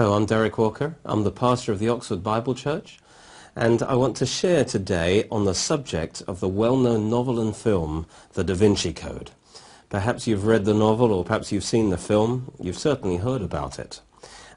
[0.00, 0.96] Hello, I'm Derek Walker.
[1.04, 2.98] I'm the pastor of the Oxford Bible Church,
[3.54, 8.06] and I want to share today on the subject of the well-known novel and film,
[8.32, 9.30] The Da Vinci Code.
[9.90, 12.50] Perhaps you've read the novel or perhaps you've seen the film.
[12.58, 14.00] You've certainly heard about it.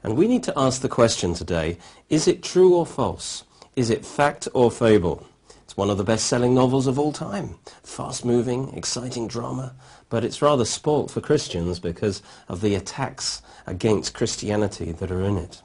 [0.02, 1.76] And we need to ask the question today,
[2.08, 3.44] is it true or false?
[3.76, 5.26] Is it fact or fable?
[5.74, 7.56] It's one of the best-selling novels of all time.
[7.82, 9.74] Fast-moving, exciting drama,
[10.08, 15.36] but it's rather spoilt for Christians because of the attacks against Christianity that are in
[15.36, 15.62] it.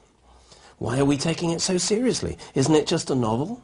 [0.78, 2.36] Why are we taking it so seriously?
[2.56, 3.62] Isn't it just a novel?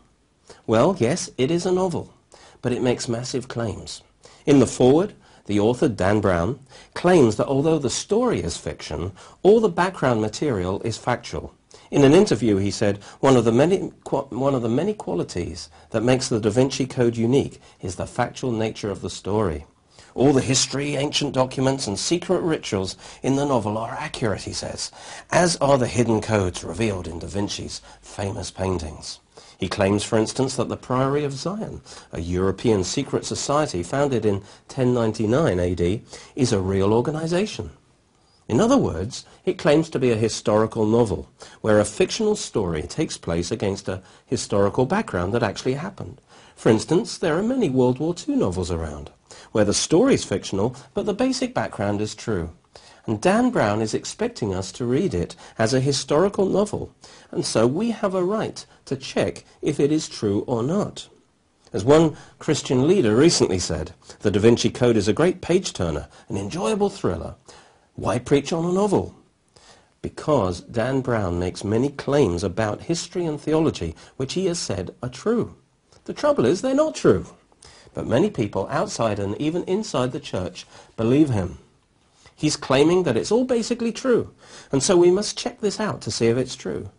[0.68, 2.14] Well, yes, it is a novel,
[2.62, 4.04] but it makes massive claims.
[4.46, 5.14] In the foreword,
[5.46, 6.60] the author, Dan Brown,
[6.94, 9.10] claims that although the story is fiction,
[9.42, 11.55] all the background material is factual.
[11.90, 13.78] In an interview, he said, one of, the many,
[14.10, 18.50] one of the many qualities that makes the Da Vinci Code unique is the factual
[18.50, 19.66] nature of the story.
[20.14, 24.90] All the history, ancient documents, and secret rituals in the novel are accurate, he says,
[25.30, 29.20] as are the hidden codes revealed in Da Vinci's famous paintings.
[29.58, 34.36] He claims, for instance, that the Priory of Sion, a European secret society founded in
[34.68, 36.00] 1099 AD,
[36.34, 37.70] is a real organization.
[38.48, 41.28] In other words, it claims to be a historical novel,
[41.62, 46.20] where a fictional story takes place against a historical background that actually happened.
[46.54, 49.10] For instance, there are many World War II novels around,
[49.50, 52.50] where the story is fictional, but the basic background is true.
[53.06, 56.94] And Dan Brown is expecting us to read it as a historical novel,
[57.32, 61.08] and so we have a right to check if it is true or not.
[61.72, 66.36] As one Christian leader recently said, the Da Vinci Code is a great page-turner, an
[66.36, 67.34] enjoyable thriller,
[67.96, 69.14] why preach on a novel?
[70.02, 75.08] Because Dan Brown makes many claims about history and theology which he has said are
[75.08, 75.56] true.
[76.04, 77.26] The trouble is they're not true.
[77.94, 81.58] But many people outside and even inside the church believe him.
[82.34, 84.34] He's claiming that it's all basically true.
[84.70, 86.90] And so we must check this out to see if it's true.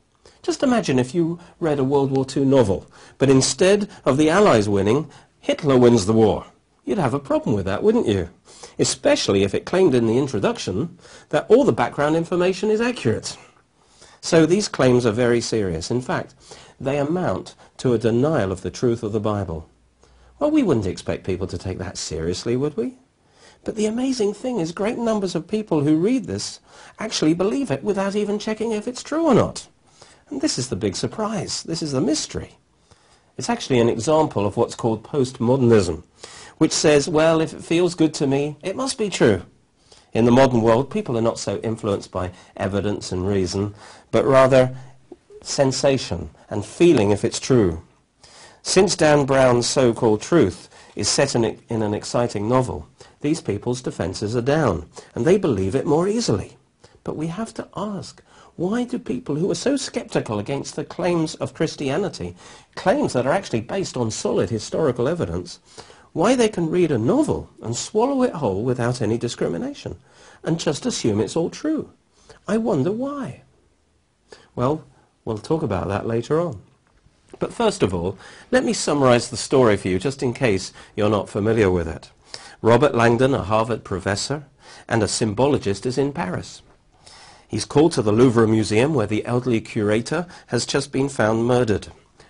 [0.41, 4.67] Just imagine if you read a World War II novel, but instead of the Allies
[4.67, 6.47] winning, Hitler wins the war.
[6.87, 8.29] You'd have a problem with that, wouldn't you?
[8.79, 10.97] Especially if it claimed in the introduction
[11.29, 13.37] that all the background information is accurate.
[14.21, 15.91] So these claims are very serious.
[15.91, 16.33] In fact,
[16.79, 19.69] they amount to a denial of the truth of the Bible.
[20.39, 22.97] Well, we wouldn't expect people to take that seriously, would we?
[23.65, 26.61] But the amazing thing is great numbers of people who read this
[26.99, 29.67] actually believe it without even checking if it's true or not.
[30.29, 31.63] And this is the big surprise.
[31.63, 32.55] This is the mystery.
[33.37, 36.03] It's actually an example of what's called postmodernism,
[36.57, 39.43] which says, well, if it feels good to me, it must be true.
[40.13, 43.75] In the modern world, people are not so influenced by evidence and reason,
[44.11, 44.75] but rather
[45.41, 47.83] sensation and feeling if it's true.
[48.61, 52.87] Since Dan Brown's so-called truth is set in, in an exciting novel,
[53.21, 56.57] these people's defenses are down, and they believe it more easily.
[57.03, 58.21] But we have to ask,
[58.55, 62.35] why do people who are so skeptical against the claims of Christianity,
[62.75, 65.59] claims that are actually based on solid historical evidence,
[66.17, 69.95] why they can read a novel and swallow it whole without any discrimination
[70.43, 71.91] and just assume it's all true.
[72.47, 73.43] I wonder why.
[74.55, 74.83] Well,
[75.23, 76.59] we'll talk about that later on.
[77.37, 78.17] But first of all,
[78.49, 82.09] let me summarize the story for you just in case you're not familiar with it.
[82.63, 84.45] Robert Langdon, a Harvard professor
[84.89, 86.63] and a symbologist, is in Paris.
[87.47, 91.89] He's called to the Louvre Museum where the elderly curator has just been found murdered.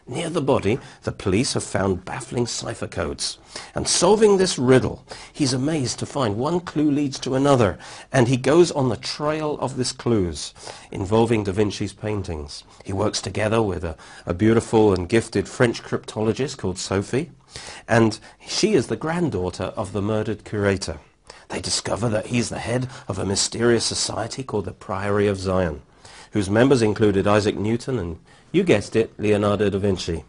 [0.10, 3.40] Near the body, the police have found baffling cipher codes.
[3.76, 7.78] And solving this riddle, he's amazed to find one clue leads to another,
[8.14, 10.54] and he goes on the trail of these clues
[10.92, 12.64] involving Da Vinci's paintings.
[12.86, 17.32] He works together with a, a beautiful and gifted French cryptologist called Sophie,
[17.86, 18.18] and
[18.48, 21.00] she is the granddaughter of the murdered curator.
[21.50, 25.82] They discover that he's the head of a mysterious society called the Priory of Sion,
[26.32, 28.20] whose members included Isaac Newton and
[28.52, 30.24] you guessed it, Leonardo da Vinci.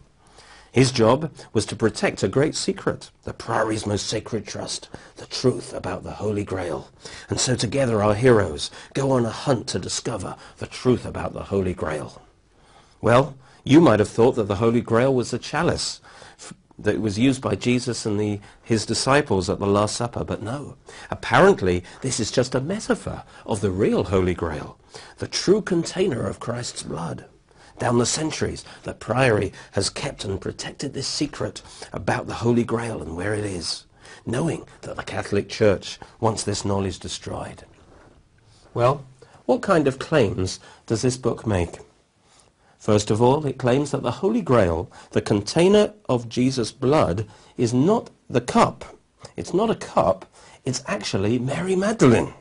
[0.71, 5.73] His job was to protect a great secret, the Priory's most sacred trust, the truth
[5.73, 6.91] about the Holy Grail.
[7.27, 11.45] And so together our heroes go on a hunt to discover the truth about the
[11.45, 12.21] Holy Grail.
[13.01, 16.01] Well, you might have thought that the Holy Grail was a chalice
[16.77, 20.75] that was used by Jesus and the, his disciples at the Last Supper, but no.
[21.09, 24.77] Apparently, this is just a metaphor of the real Holy Grail,
[25.17, 27.25] the true container of Christ's blood
[27.79, 31.61] down the centuries, the Priory has kept and protected this secret
[31.93, 33.85] about the Holy Grail and where it is,
[34.25, 37.63] knowing that the Catholic Church wants this knowledge destroyed.
[38.73, 39.05] Well,
[39.45, 41.79] what kind of claims does this book make?
[42.77, 47.27] First of all, it claims that the Holy Grail, the container of Jesus' blood,
[47.57, 48.85] is not the cup.
[49.35, 50.25] It's not a cup.
[50.63, 52.33] It's actually Mary Magdalene.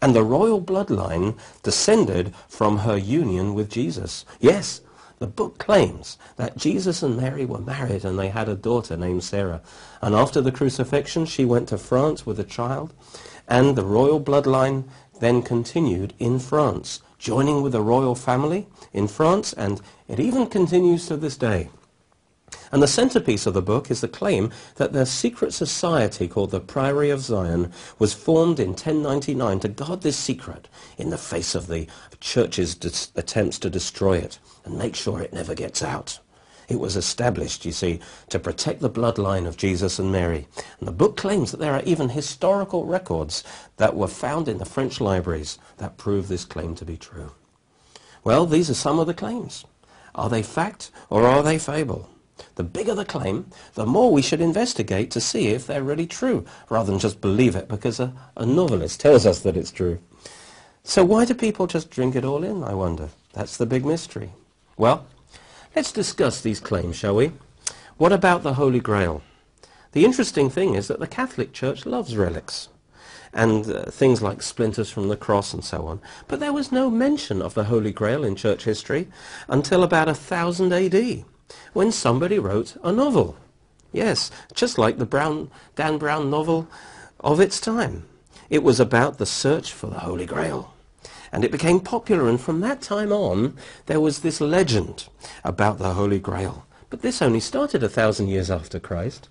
[0.00, 4.24] And the royal bloodline descended from her union with Jesus.
[4.38, 4.80] Yes,
[5.18, 9.24] the book claims that Jesus and Mary were married and they had a daughter named
[9.24, 9.60] Sarah.
[10.00, 12.94] And after the crucifixion, she went to France with a child,
[13.48, 14.84] and the royal bloodline
[15.18, 21.06] then continued in France, joining with the royal family in France, and it even continues
[21.08, 21.68] to this day.
[22.70, 26.60] And the centerpiece of the book is the claim that the secret society called the
[26.60, 31.66] Priory of Sion was formed in 1099 to guard this secret in the face of
[31.66, 31.86] the
[32.20, 36.18] church's dis- attempts to destroy it and make sure it never gets out.
[36.68, 37.98] It was established, you see,
[38.28, 40.46] to protect the bloodline of Jesus and Mary.
[40.78, 43.42] And the book claims that there are even historical records
[43.78, 47.32] that were found in the French libraries that prove this claim to be true.
[48.22, 49.64] Well, these are some of the claims.
[50.14, 52.10] Are they fact or are they fable?
[52.54, 56.44] The bigger the claim, the more we should investigate to see if they're really true,
[56.68, 59.98] rather than just believe it because a, a novelist tells us that it's true.
[60.84, 63.10] So why do people just drink it all in, I wonder?
[63.32, 64.30] That's the big mystery.
[64.76, 65.06] Well,
[65.76, 67.32] let's discuss these claims, shall we?
[67.96, 69.22] What about the Holy Grail?
[69.92, 72.68] The interesting thing is that the Catholic Church loves relics
[73.32, 76.00] and uh, things like splinters from the cross and so on.
[76.26, 79.08] But there was no mention of the Holy Grail in church history
[79.48, 81.24] until about 1000 AD,
[81.72, 83.36] when somebody wrote a novel.
[83.92, 86.68] Yes, just like the Brown, Dan Brown novel
[87.20, 88.04] of its time.
[88.50, 90.74] It was about the search for the Holy Grail.
[91.30, 93.56] And it became popular, and from that time on,
[93.86, 95.08] there was this legend
[95.44, 96.66] about the Holy Grail.
[96.90, 99.28] But this only started a thousand years after Christ.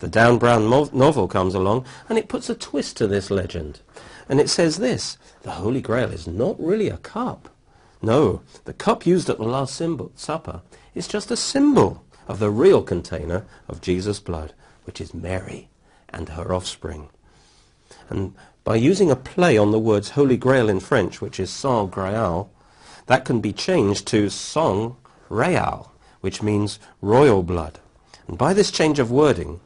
[0.00, 3.80] The Dan Brown novel comes along, and it puts a twist to this legend.
[4.28, 7.48] And it says this, the Holy Grail is not really a cup.
[8.00, 9.80] No, the cup used at the Last
[10.16, 10.62] Supper
[10.94, 14.52] is just a symbol of the real container of Jesus' blood,
[14.84, 15.68] which is Mary
[16.08, 17.08] and her offspring.
[18.08, 18.34] And
[18.64, 22.50] by using a play on the words Holy Grail in French, which is Sang Graal,
[23.06, 24.96] that can be changed to Sang
[25.28, 27.80] Real, which means royal blood.
[28.28, 29.60] And by this change of wording,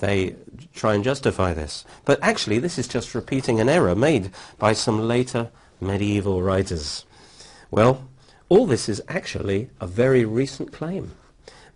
[0.00, 0.36] they
[0.74, 1.84] try and justify this.
[2.04, 5.50] But actually, this is just repeating an error made by some later
[5.80, 7.04] medieval writers.
[7.70, 8.08] Well,
[8.48, 11.12] all this is actually a very recent claim,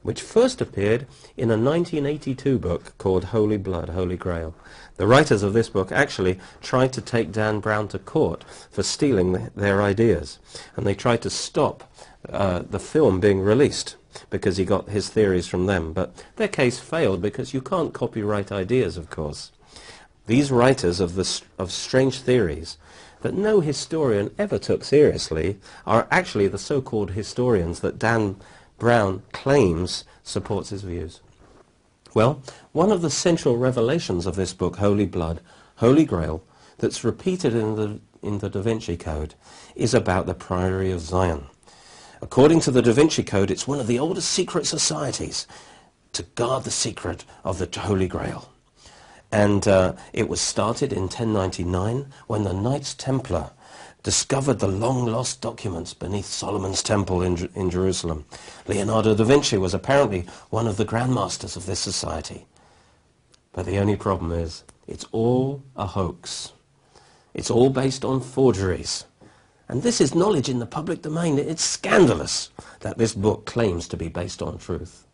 [0.03, 4.55] which first appeared in a 1982 book called Holy Blood, Holy Grail.
[4.97, 9.33] The writers of this book actually tried to take Dan Brown to court for stealing
[9.33, 10.39] the, their ideas,
[10.77, 11.93] and they tried to stop
[12.29, 13.97] uh, the film being released
[14.31, 15.93] because he got his theories from them.
[15.93, 19.53] But their case failed because you can't copyright ideas, of course.
[20.27, 22.79] These writers of, the, of strange theories
[23.23, 28.37] that no historian ever took seriously are actually the so-called historians that Dan
[28.79, 31.21] Brown claims supports his views.
[32.15, 32.43] Well,
[32.73, 35.41] one of the central revelations of this book, Holy Blood,
[35.77, 36.43] Holy Grail,
[36.79, 39.35] that's repeated in the, in the Da Vinci Code,
[39.75, 41.47] is about the Priory of Sion.
[42.21, 45.47] According to the Da Vinci Code, it's one of the oldest secret societies
[46.13, 48.52] to guard the secret of the Holy Grail.
[49.33, 53.51] And uh, it was started in 1099 when the Knights Templar
[54.03, 58.27] discovered the long-lost documents beneath Solomon's temple in, in Jerusalem.
[58.67, 62.47] Leonardo da Vinci was apparently one of the grandmasters of this society.
[63.53, 66.53] But the only problem is, it's all a hoax.
[67.33, 69.05] It's all based on forgeries.
[69.69, 71.39] And this is knowledge in the public domain.
[71.39, 75.07] It's scandalous that this book claims to be based on truth.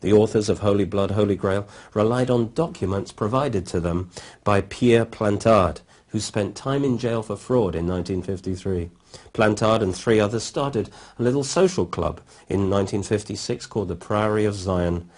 [0.00, 4.10] The authors of Holy Blood, Holy Grail relied on documents provided to them
[4.44, 8.90] by Pierre Plantard, who spent time in jail for fraud in 1953.
[9.32, 14.56] Plantard and three others started a little social club in 1956 called the Priory of
[14.56, 15.08] Sion,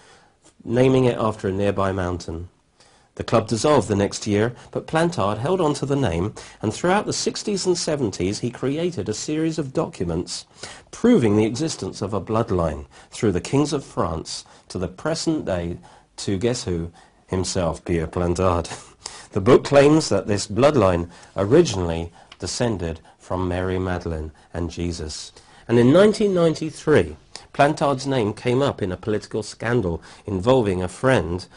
[0.63, 2.49] naming it after a nearby mountain.
[3.15, 7.05] The club dissolved the next year, but Plantard held on to the name, and throughout
[7.05, 10.45] the 60s and 70s he created a series of documents
[10.91, 15.77] proving the existence of a bloodline through the kings of France to the present day
[16.15, 16.91] to guess who?
[17.27, 18.69] Himself, Pierre Plantard.
[19.31, 25.31] The book claims that this bloodline originally descended from Mary Magdalene and Jesus.
[25.69, 27.15] And in 1993,
[27.53, 31.47] Plantard's name came up in a political scandal involving a friend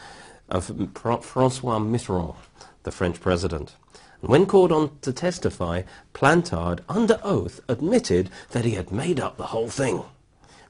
[0.47, 2.35] of Francois Mitterrand,
[2.83, 3.75] the French president.
[4.21, 5.81] And when called on to testify,
[6.13, 10.03] Plantard, under oath, admitted that he had made up the whole thing.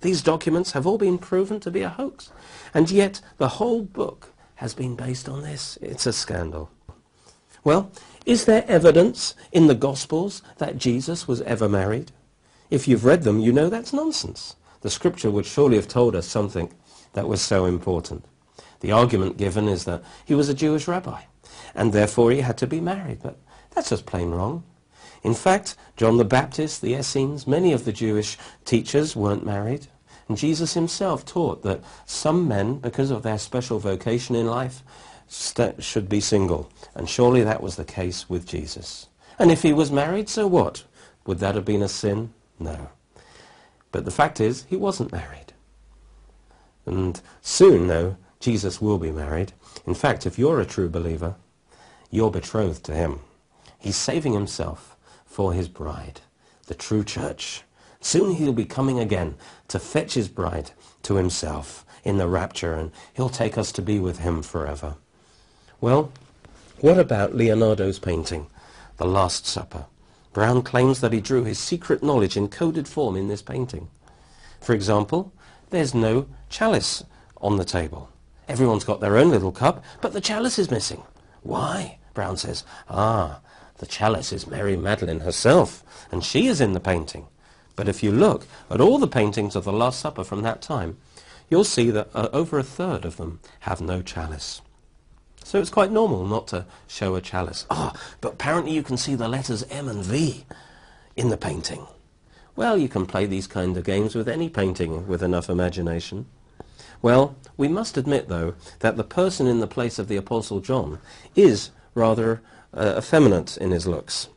[0.06, 2.32] These documents have all been proven to be a hoax.
[2.76, 5.80] And yet the whole book has been based on this.
[5.82, 6.70] It's a scandal.
[7.64, 7.92] Well,
[8.24, 12.12] is there evidence in the Gospels that Jesus was ever married?
[12.70, 14.56] If you've read them, you know that's nonsense.
[14.82, 16.72] The scripture would surely have told us something
[17.14, 18.26] that was so important.
[18.82, 21.24] The argument given is that he was a Jewish rabbi,
[21.74, 23.24] and therefore he had to be married.
[23.24, 23.40] But
[23.72, 24.66] that's just plain wrong.
[25.24, 29.88] In fact, John the Baptist, the Essenes, many of the Jewish teachers weren't married.
[30.28, 34.82] And Jesus himself taught that some men, because of their special vocation in life,
[35.28, 36.72] should be single.
[36.96, 39.08] And surely that was the case with Jesus.
[39.38, 40.84] And if he was married, so what?
[41.26, 42.34] Would that have been a sin?
[42.60, 42.90] No.
[43.92, 45.54] But the fact is, he wasn't married.
[46.86, 49.54] And soon, though, Jesus will be married.
[49.86, 51.36] In fact, if you're a true believer,
[52.12, 53.20] you're betrothed to him.
[53.80, 56.22] He's saving himself for his bride,
[56.68, 57.64] the true church.
[58.06, 59.34] Soon he'll be coming again
[59.68, 60.70] to fetch his bride
[61.02, 64.98] to himself in the rapture, and he'll take us to be with him forever.
[65.82, 66.12] Well,
[66.82, 68.46] what about Leonardo's painting,
[68.98, 69.88] The Last Supper?
[70.34, 73.88] Brown claims that he drew his secret knowledge in coded form in this painting.
[74.62, 75.34] For example,
[75.72, 77.04] there's no chalice
[77.42, 78.12] on the table.
[78.48, 81.02] Everyone's got their own little cup, but the chalice is missing.
[81.42, 81.98] Why?
[82.14, 83.42] Brown says, ah,
[83.80, 87.26] the chalice is Mary Magdalene herself, and she is in the painting.
[87.76, 90.98] But if you look at all the paintings of the Last Supper from that time,
[91.50, 94.62] you'll see that uh, over a third of them have no chalice.
[95.44, 97.68] So it's quite normal not to show a chalice.
[97.70, 100.46] Ah, but apparently you can see the letters M and V
[101.16, 101.86] in the painting.
[102.56, 106.26] Well, you can play these kind of games with any painting with enough imagination.
[107.02, 111.00] Well, we must admit, though, that the person in the place of the Apostle John
[111.36, 112.42] is rather
[112.74, 114.30] uh, effeminate in his looks.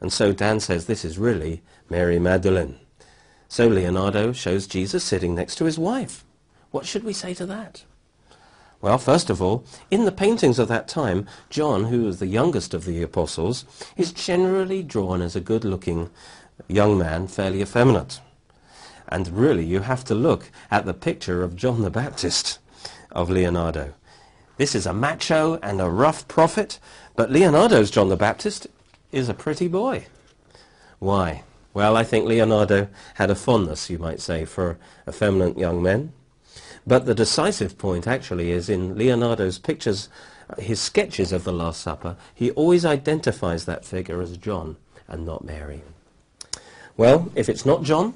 [0.00, 2.78] And so Dan says this is really Mary Magdalene.
[3.48, 6.24] So Leonardo shows Jesus sitting next to his wife.
[6.70, 7.84] What should we say to that?
[8.80, 12.72] Well, first of all, in the paintings of that time, John, who was the youngest
[12.72, 13.64] of the apostles,
[13.96, 16.08] is generally drawn as a good-looking
[16.68, 18.20] young man, fairly effeminate.
[19.08, 22.60] And really, you have to look at the picture of John the Baptist
[23.10, 23.92] of Leonardo.
[24.56, 26.78] This is a macho and a rough prophet,
[27.16, 28.68] but Leonardo's John the Baptist
[29.10, 30.06] is a pretty boy.
[31.00, 31.42] Why?
[31.72, 36.12] Well, I think Leonardo had a fondness, you might say, for effeminate young men.
[36.86, 40.08] But the decisive point actually is in Leonardo's pictures,
[40.58, 45.44] his sketches of the Last Supper, he always identifies that figure as John and not
[45.44, 45.82] Mary.
[46.96, 48.14] Well, if it's not John,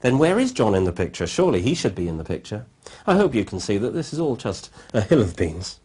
[0.00, 1.26] then where is John in the picture?
[1.26, 2.66] Surely he should be in the picture.
[3.06, 5.80] I hope you can see that this is all just a hill of beans.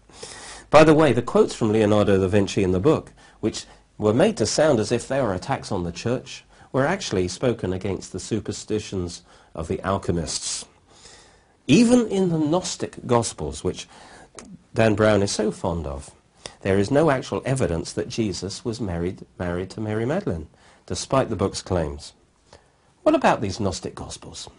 [0.69, 3.65] By the way, the quotes from Leonardo da Vinci in the book, which
[3.97, 7.73] were made to sound as if they were attacks on the church, were actually spoken
[7.73, 9.23] against the superstitions
[9.55, 10.65] of the alchemists.
[11.67, 13.87] Even in the Gnostic Gospels, which
[14.73, 16.11] Dan Brown is so fond of,
[16.61, 20.47] there is no actual evidence that Jesus was married, married to Mary Magdalene,
[20.85, 22.13] despite the book's claims.
[23.03, 24.49] What about these Gnostic Gospels?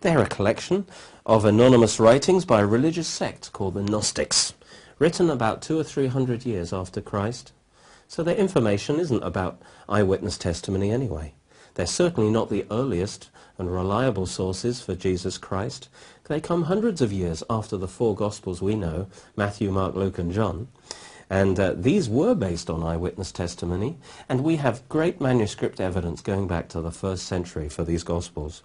[0.00, 0.86] They're a collection
[1.26, 4.54] of anonymous writings by a religious sect called the Gnostics,
[4.98, 7.52] written about two or three hundred years after Christ.
[8.06, 11.34] So their information isn't about eyewitness testimony anyway.
[11.78, 15.88] They're certainly not the earliest and reliable sources for Jesus Christ.
[16.24, 19.06] They come hundreds of years after the four Gospels we know,
[19.36, 20.66] Matthew, Mark, Luke, and John.
[21.30, 23.96] And uh, these were based on eyewitness testimony,
[24.28, 28.64] and we have great manuscript evidence going back to the first century for these Gospels.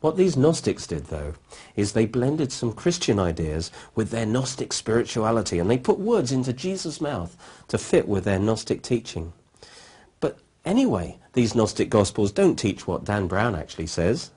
[0.00, 1.34] What these Gnostics did, though,
[1.74, 6.52] is they blended some Christian ideas with their Gnostic spirituality, and they put words into
[6.52, 9.32] Jesus' mouth to fit with their Gnostic teaching.
[10.64, 14.30] Anyway, these Gnostic Gospels don't teach what Dan Brown actually says.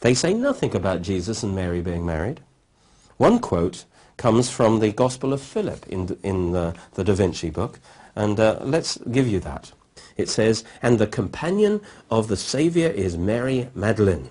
[0.00, 2.40] They say nothing about Jesus and Mary being married.
[3.16, 3.84] One quote
[4.16, 7.78] comes from the Gospel of Philip in, in the, the Da Vinci book,
[8.14, 9.72] and uh, let's give you that.
[10.16, 14.30] It says, and the companion of the Saviour is Mary Magdalene.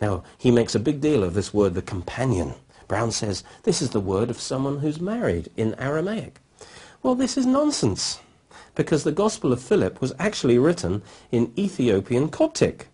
[0.00, 2.54] Now, he makes a big deal of this word, the companion.
[2.88, 6.40] Brown says, this is the word of someone who's married in Aramaic.
[7.02, 8.20] Well, this is nonsense,
[8.74, 12.88] because the Gospel of Philip was actually written in Ethiopian Coptic.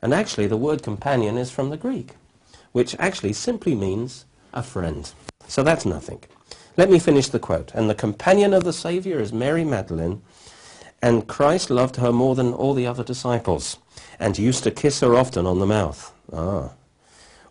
[0.00, 2.16] And actually, the word companion is from the Greek,
[2.72, 5.10] which actually simply means a friend.
[5.46, 6.24] So that's nothing.
[6.76, 7.72] Let me finish the quote.
[7.74, 10.22] And the companion of the Saviour is Mary Magdalene,
[11.00, 13.78] and Christ loved her more than all the other disciples,
[14.18, 16.12] and used to kiss her often on the mouth.
[16.32, 16.72] Ah.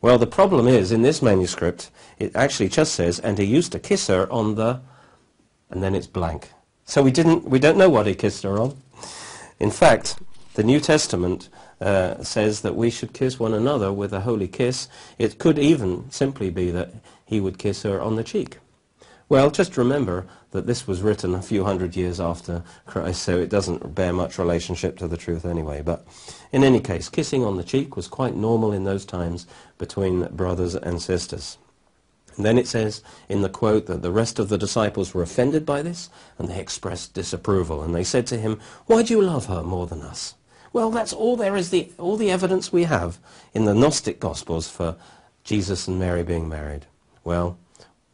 [0.02, 3.80] Well, the problem is, in this manuscript, it actually just says, and he used to
[3.80, 4.82] kiss her on the,
[5.70, 6.50] and then it's blank.
[6.92, 8.76] So we, didn't, we don't know what he kissed her on.
[9.62, 10.20] In fact,
[10.56, 11.48] the New Testament
[11.80, 14.90] uh, says that we should kiss one another with a holy kiss.
[15.18, 16.92] It could even simply be that
[17.24, 18.58] he would kiss her on the cheek.
[19.30, 23.50] Well, just remember that this was written a few hundred years after Christ, so it
[23.50, 25.82] doesn't bear much relationship to the truth anyway.
[25.82, 26.06] But
[26.52, 30.76] in any case, kissing on the cheek was quite normal in those times between brothers
[30.76, 31.58] and sisters.
[32.36, 35.66] And then it says in the quote that the rest of the disciples were offended
[35.66, 37.84] by this and they expressed disapproval.
[37.84, 40.36] And they said to him, why do you love her more than us?
[40.74, 43.20] Well, that's all there is, the, all the evidence we have
[43.54, 44.96] in the Gnostic Gospels for
[45.44, 46.86] Jesus and Mary being married.
[47.24, 47.58] Well,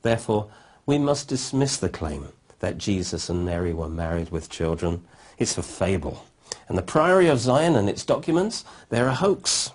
[0.01, 0.49] therefore,
[0.85, 5.03] we must dismiss the claim that Jesus and Mary were married with children.
[5.37, 6.25] It's a fable.
[6.67, 9.71] And the Priory of Sion and its documents, they're a hoax.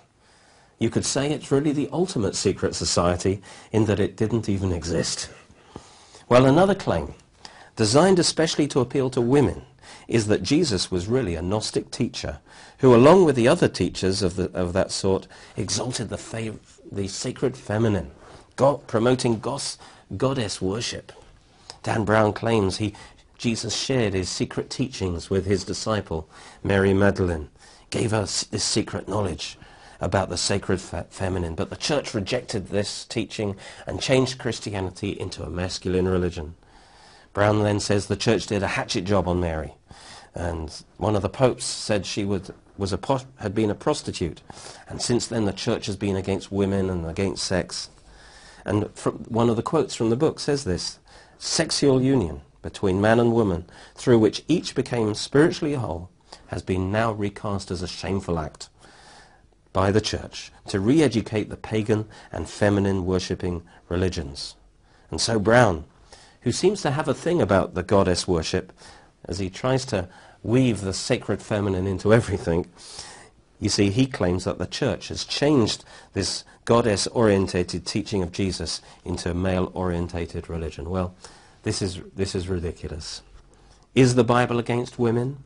[0.83, 5.29] You could say it's really the ultimate secret society in that it didn't even exist.
[6.27, 7.13] Well, another claim,
[7.77, 9.61] designed especially to appeal to women,
[10.09, 12.39] is that Jesus was really a Gnostic teacher
[12.79, 15.25] who, along with the other teachers of, the, of that sort,
[15.55, 16.59] exalted the, fav-
[16.91, 18.11] the sacred feminine,
[18.57, 21.13] God, promoting goddess worship.
[21.83, 22.93] Dan Brown claims he,
[23.37, 26.27] Jesus shared his secret teachings with his disciple,
[26.61, 27.47] Mary Magdalene,
[27.89, 29.57] gave us this secret knowledge
[29.99, 31.55] about the sacred fe- feminine.
[31.55, 33.55] But the church rejected this teaching
[33.87, 36.55] and changed Christianity into a masculine religion.
[37.33, 39.73] Brown then says the church did a hatchet job on Mary.
[40.35, 42.99] And one of the popes said she would, was a,
[43.37, 44.41] had been a prostitute.
[44.87, 47.89] And since then the church has been against women and against sex.
[48.65, 48.83] And
[49.27, 50.99] one of the quotes from the book says this,
[51.37, 56.09] sexual union between man and woman, through which each became spiritually whole,
[56.47, 58.69] has been now recast as a shameful act
[59.73, 64.55] by the church to re-educate the pagan and feminine worshipping religions.
[65.09, 65.83] And so Brown,
[66.41, 68.71] who seems to have a thing about the goddess worship,
[69.25, 70.07] as he tries to
[70.43, 72.67] weave the sacred feminine into everything,
[73.59, 79.31] you see, he claims that the church has changed this goddess-orientated teaching of Jesus into
[79.31, 80.89] a male-orientated religion.
[80.89, 81.15] Well,
[81.63, 83.21] this is, this is ridiculous.
[83.95, 85.43] Is the Bible against women?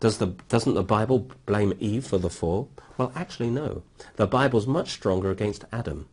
[0.00, 2.70] Does the, doesn't the Bible blame Eve for the fall?
[2.96, 3.82] Well, actually, no.
[4.16, 6.08] The Bible's much stronger against Adam.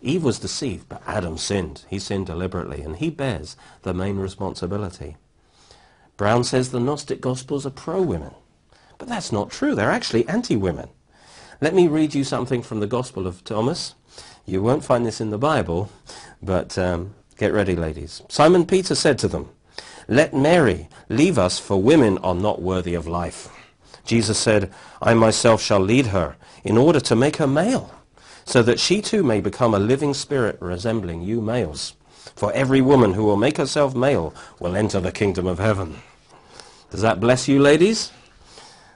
[0.00, 1.84] Eve was deceived, but Adam sinned.
[1.88, 5.16] He sinned deliberately, and he bears the main responsibility.
[6.16, 8.34] Brown says the Gnostic Gospels are pro-women.
[8.98, 9.74] But that's not true.
[9.74, 10.88] They're actually anti-women.
[11.60, 13.94] Let me read you something from the Gospel of Thomas.
[14.46, 15.90] You won't find this in the Bible,
[16.42, 18.22] but um, get ready, ladies.
[18.28, 19.50] Simon Peter said to them,
[20.08, 23.48] Let Mary leave us, for women are not worthy of life.
[24.04, 27.92] Jesus said, I myself shall lead her in order to make her male,
[28.44, 31.94] so that she too may become a living spirit resembling you males.
[32.36, 35.96] For every woman who will make herself male will enter the kingdom of heaven.
[36.90, 38.12] Does that bless you, ladies?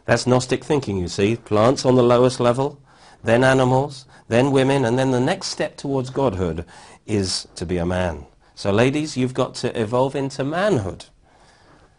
[0.05, 1.37] That's Gnostic thinking, you see.
[1.37, 2.81] Plants on the lowest level,
[3.25, 6.65] then animals, then women, and then the next step towards godhood
[7.07, 8.27] is to be a man.
[8.61, 11.07] So ladies, you've got to evolve into manhood.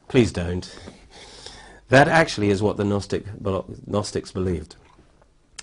[0.07, 0.71] Please don't.
[1.89, 3.25] That actually is what the Gnostic,
[3.87, 4.75] Gnostics believed.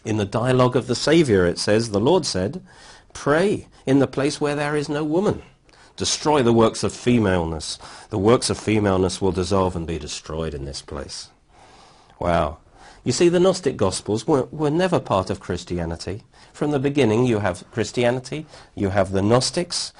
[0.04, 2.64] In the dialogue of the Saviour, it says, the Lord said,
[3.12, 5.42] pray in the place where there is no woman.
[5.96, 7.78] Destroy the works of femaleness.
[8.10, 11.28] The works of femaleness will dissolve and be destroyed in this place.
[12.18, 12.58] Wow.
[13.04, 16.24] You see, the Gnostic Gospels were, were never part of Christianity.
[16.52, 19.92] From the beginning, you have Christianity, you have the Gnostics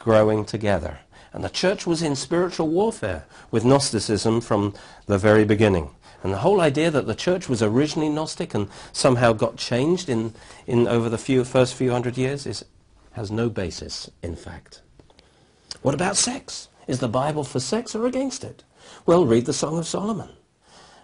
[0.00, 0.98] growing together.
[1.32, 4.74] And the church was in spiritual warfare with Gnosticism from
[5.06, 5.90] the very beginning.
[6.24, 10.34] And the whole idea that the church was originally Gnostic and somehow got changed in,
[10.66, 12.64] in over the few, first few hundred years is,
[13.12, 14.82] has no basis, in fact.
[15.82, 16.68] What about sex?
[16.88, 18.64] Is the Bible for sex or against it?
[19.06, 20.30] Well, read the Song of Solomon.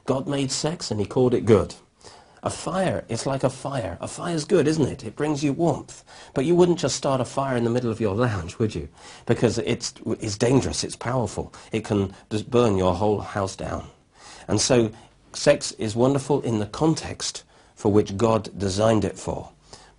[0.04, 1.76] God made sex and he called it good.
[2.46, 3.98] A fire, it's like a fire.
[4.00, 5.02] A fire's good, isn't it?
[5.02, 6.04] It brings you warmth.
[6.32, 8.88] But you wouldn't just start a fire in the middle of your lounge, would you?
[9.26, 11.52] Because it's, it's dangerous, it's powerful.
[11.72, 13.88] It can just burn your whole house down.
[14.46, 14.92] And so
[15.32, 17.42] sex is wonderful in the context
[17.74, 19.50] for which God designed it for.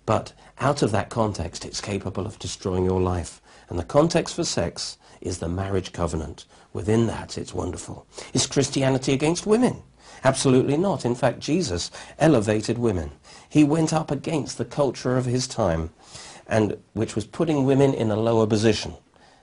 [0.06, 3.42] But out of that context, it's capable of destroying your life.
[3.68, 6.46] And the context for sex is the marriage covenant.
[6.72, 8.06] Within that, it's wonderful.
[8.32, 9.82] Is Christianity against women?
[10.24, 11.04] Absolutely not.
[11.04, 13.12] In fact, Jesus elevated women.
[13.48, 15.90] He went up against the culture of his time,
[16.46, 18.94] and which was putting women in a lower position.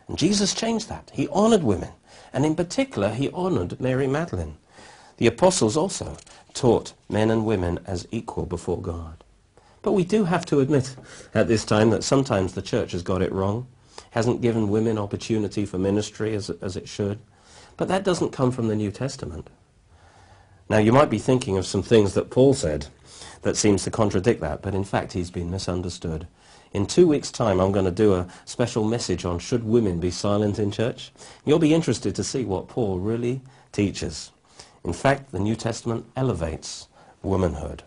[0.08, 1.12] And Jesus changed that.
[1.14, 1.90] He honored women.
[2.34, 4.58] And in particular, he honored Mary Magdalene.
[5.18, 6.18] The apostles also
[6.54, 9.24] taught men and women as equal before God.
[9.82, 10.96] But we do have to admit
[11.34, 13.68] at this time that sometimes the church has got it wrong,
[14.12, 17.20] hasn't given women opportunity for ministry as, as it should.
[17.78, 19.50] But that doesn't come from the New Testament.
[20.68, 22.88] Now, you might be thinking of some things that Paul said
[23.44, 26.28] that seems to contradict that, but in fact he's been misunderstood.
[26.74, 30.10] In two weeks' time, I'm going to do a special message on should women be
[30.10, 31.12] silent in church.
[31.46, 34.32] You'll be interested to see what Paul really teaches.
[34.84, 36.88] In fact, the New Testament elevates
[37.22, 37.84] womanhood.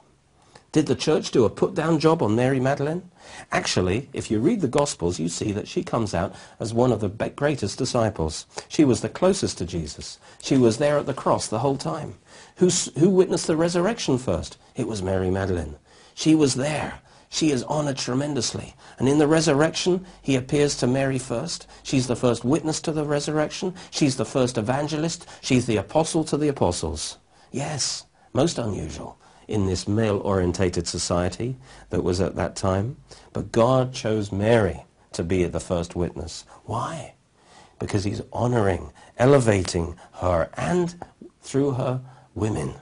[0.70, 3.10] Did the church do a put-down job on Mary Magdalene?
[3.50, 7.00] Actually, if you read the Gospels, you see that she comes out as one of
[7.00, 8.44] the greatest disciples.
[8.68, 10.18] She was the closest to Jesus.
[10.42, 12.16] She was there at the cross the whole time.
[12.56, 14.58] Who, who witnessed the resurrection first?
[14.76, 15.76] It was Mary Magdalene.
[16.14, 17.00] She was there.
[17.30, 18.74] She is honored tremendously.
[18.98, 21.66] And in the resurrection, he appears to Mary first.
[21.82, 23.74] She's the first witness to the resurrection.
[23.90, 25.26] She's the first evangelist.
[25.40, 27.16] She's the apostle to the apostles.
[27.52, 28.04] Yes,
[28.34, 29.18] most unusual
[29.48, 31.56] in this male-orientated society
[31.90, 32.96] that was at that time.
[33.32, 36.44] But God chose Mary to be the first witness.
[36.64, 37.14] Why?
[37.78, 40.94] Because he's honoring, elevating her and
[41.40, 42.00] through her
[42.34, 42.74] women.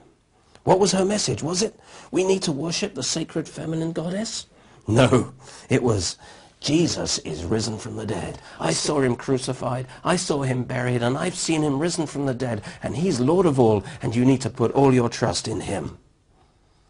[0.65, 1.43] What was her message?
[1.43, 1.79] Was it,
[2.11, 4.47] we need to worship the sacred feminine goddess?
[4.89, 5.33] No,
[5.69, 6.19] it was,
[6.61, 8.41] Jesus is risen from the dead.
[8.59, 9.87] I saw him crucified.
[10.03, 13.47] I saw him buried, and I've seen him risen from the dead, and he's Lord
[13.47, 15.99] of all, and you need to put all your trust in him.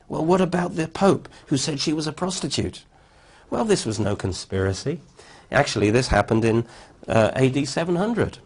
[0.09, 2.85] Well, what about the Pope who said she was a prostitute?
[3.51, 5.01] Well, this was no conspiracy.
[5.51, 6.67] Actually, this happened in
[7.09, 8.39] uh, AD 700.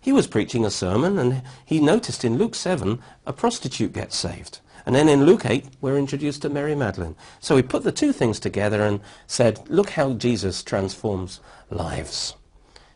[0.00, 4.60] He was preaching a sermon and he noticed in Luke 7 a prostitute gets saved.
[4.86, 7.16] And then in Luke 8 we're introduced to Mary Magdalene.
[7.38, 12.34] So he put the two things together and said, look how Jesus transforms lives.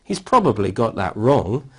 [0.03, 1.69] He's probably got that wrong,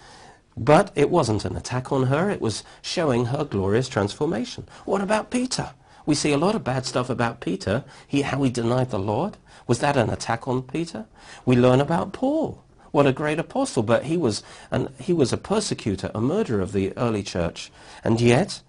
[0.56, 2.30] but it wasn't an attack on her.
[2.30, 4.68] It was showing her glorious transformation.
[4.84, 5.70] What about Peter?
[6.06, 9.36] We see a lot of bad stuff about Peter, he, how he denied the Lord.
[9.66, 11.06] Was that an attack on Peter?
[11.44, 12.62] We learn about Paul.
[12.92, 16.72] What a great apostle, but he was, an, he was a persecutor, a murderer of
[16.72, 17.70] the early church.
[18.04, 18.62] And yet,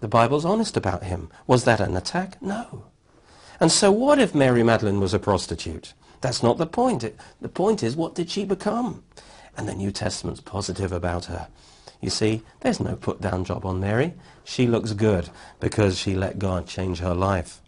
[0.00, 1.28] the Bible's honest about him.
[1.46, 2.40] Was that an attack?
[2.40, 2.84] No.
[3.58, 5.92] And so what if Mary Magdalene was a prostitute?
[6.20, 7.02] That's not the point.
[7.04, 9.02] It, the point is, what did she become?
[9.56, 11.48] And the New Testament's positive about her.
[12.00, 14.14] You see, there's no put-down job on Mary.
[14.44, 15.30] She looks good
[15.60, 17.60] because she let God change her life.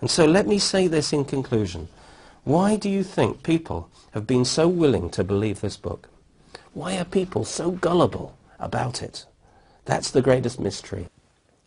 [0.00, 1.88] And so let me say this in conclusion.
[2.44, 6.08] Why do you think people have been so willing to believe this book?
[6.72, 9.26] Why are people so gullible about it?
[9.84, 11.08] That's the greatest mystery.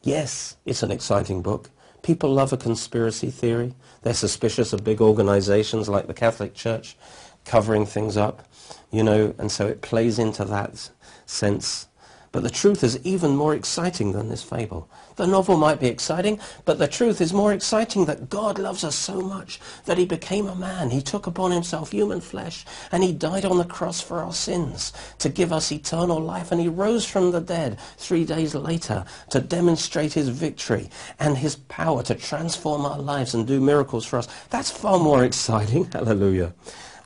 [0.01, 1.69] Yes, it's an exciting book.
[2.01, 3.75] People love a conspiracy theory.
[4.01, 6.97] They're suspicious of big organizations like the Catholic Church
[7.45, 8.47] covering things up,
[8.91, 10.89] you know, and so it plays into that
[11.25, 11.87] sense
[12.33, 14.89] but the truth is even more exciting than this fable.
[15.17, 18.95] The novel might be exciting, but the truth is more exciting that God loves us
[18.95, 20.89] so much that he became a man.
[20.89, 24.93] He took upon himself human flesh and he died on the cross for our sins
[25.19, 26.51] to give us eternal life.
[26.51, 31.55] And he rose from the dead three days later to demonstrate his victory and his
[31.55, 34.27] power to transform our lives and do miracles for us.
[34.49, 35.85] That's far more exciting.
[35.93, 36.55] Hallelujah.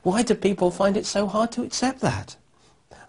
[0.02, 2.36] Why do people find it so hard to accept that?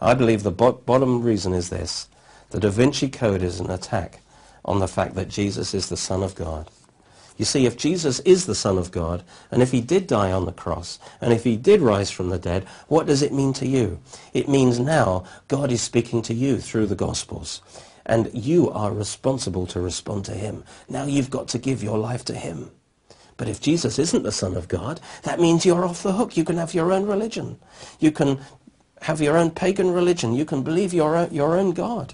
[0.02, 2.08] I believe the bo bottom reason is this.
[2.52, 4.22] The Da Vinci Code is an attack
[4.64, 6.70] on the fact that Jesus is the Son of God.
[7.38, 10.46] You see, if Jesus is the Son of God, and if he did die on
[10.46, 13.68] the cross, and if he did rise from the dead, what does it mean to
[13.68, 14.00] you?
[14.34, 17.62] It means now God is speaking to you through the Gospels.
[18.06, 20.66] And you are responsible to respond to him.
[20.90, 22.72] Now you've got to give your life to him.
[23.38, 26.36] But if Jesus isn't the Son of God, that means you're off the hook.
[26.36, 27.58] You can have your own religion.
[28.02, 28.42] You can
[29.02, 30.34] have your own pagan religion.
[30.34, 32.14] You can believe your own, your own God.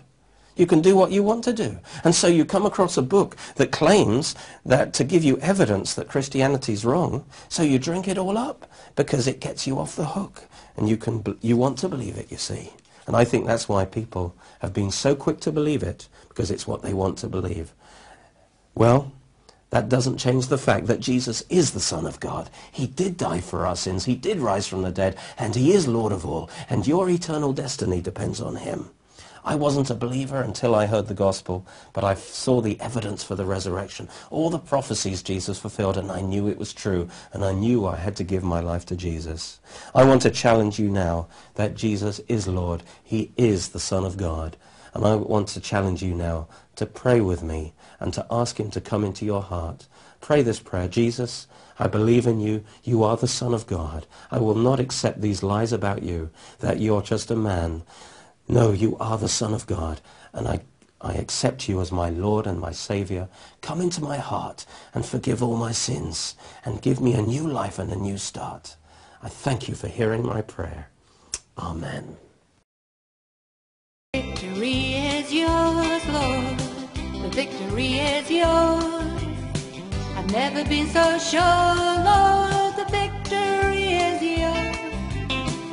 [0.55, 1.79] You can do what you want to do.
[2.03, 6.07] And so you come across a book that claims that to give you evidence that
[6.07, 10.05] Christianity is wrong, so you drink it all up because it gets you off the
[10.05, 10.43] hook.
[10.77, 12.71] And you, can, you want to believe it, you see.
[13.07, 16.67] And I think that's why people have been so quick to believe it, because it's
[16.67, 17.73] what they want to believe.
[18.73, 19.11] Well,
[19.75, 22.49] that doesn't change the fact that Jesus is the Son of God.
[22.71, 24.05] He did die for our sins.
[24.05, 25.17] He did rise from the dead.
[25.37, 26.49] And he is Lord of all.
[26.69, 28.91] And your eternal destiny depends on him.
[29.43, 33.35] I wasn't a believer until I heard the gospel, but I saw the evidence for
[33.35, 34.07] the resurrection.
[34.29, 37.97] All the prophecies Jesus fulfilled, and I knew it was true, and I knew I
[37.97, 39.59] had to give my life to Jesus.
[39.93, 42.81] I want to challenge you now that Jesus is Lord.
[43.03, 44.55] He is the Son of God.
[44.95, 48.71] And I want to challenge you now to pray with me and to ask him
[48.71, 49.87] to come into your heart.
[50.21, 50.87] Pray this prayer.
[50.87, 52.63] Jesus, I believe in you.
[52.83, 54.07] You are the Son of God.
[54.31, 56.29] I will not accept these lies about you,
[56.59, 57.83] that you're just a man.
[58.47, 59.99] No, you are the Son of God,
[60.31, 60.61] and I,
[61.01, 63.27] I accept you as my Lord and my Savior.
[63.61, 67.79] Come into my heart and forgive all my sins, and give me a new life
[67.79, 68.77] and a new start.
[69.21, 70.87] I thank you for hearing my prayer.
[71.57, 72.15] Amen.
[74.15, 76.57] Victory is yours, Lord.
[77.21, 79.21] The victory is yours.
[80.15, 81.41] I've never been so sure,
[82.09, 82.71] Lord.
[82.79, 84.77] The victory is yours.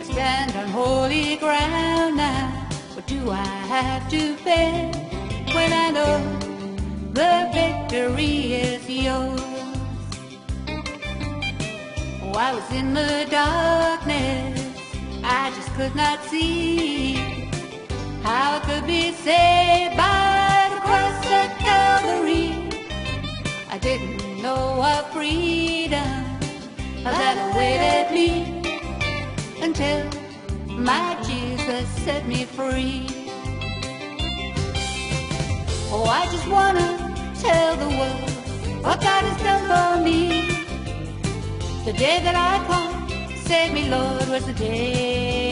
[0.00, 2.68] I stand on holy ground now.
[2.94, 4.90] What do I have to fear
[5.54, 6.18] when I know
[7.12, 9.40] the victory is yours.
[12.24, 14.60] Oh, I was in the darkness,
[15.22, 17.31] I just could not see
[18.22, 22.68] how could be saved by the cross at Calvary.
[23.68, 26.12] I didn't know what freedom
[27.02, 28.28] that awaited me
[29.60, 30.08] until
[30.68, 33.06] my Jesus set me free.
[35.94, 36.88] Oh, I just wanna
[37.40, 38.30] tell the world
[38.84, 40.18] what God has done for me.
[41.84, 43.10] The day that I called,
[43.46, 45.51] save me, Lord, was the day